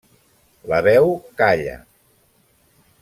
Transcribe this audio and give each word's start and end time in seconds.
La 0.71 0.79
veu 0.87 1.13
calla. 1.43 1.77